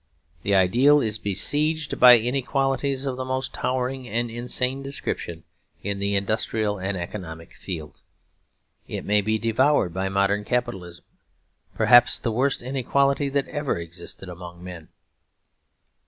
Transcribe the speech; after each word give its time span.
The 0.41 0.55
ideal 0.55 0.99
is 0.99 1.19
besieged 1.19 1.99
by 1.99 2.17
inequalities 2.17 3.05
of 3.05 3.17
the 3.17 3.23
most 3.23 3.53
towering 3.53 4.09
and 4.09 4.31
insane 4.31 4.81
description 4.81 5.43
in 5.83 5.99
the 5.99 6.15
industrial 6.15 6.79
and 6.79 6.97
economic 6.97 7.53
field. 7.53 8.01
It 8.87 9.05
may 9.05 9.21
be 9.21 9.37
devoured 9.37 9.93
by 9.93 10.09
modern 10.09 10.43
capitalism, 10.43 11.05
perhaps 11.75 12.17
the 12.17 12.31
worst 12.31 12.63
inequality 12.63 13.29
that 13.29 13.47
ever 13.49 13.77
existed 13.77 14.27
among 14.27 14.63
men. 14.63 14.87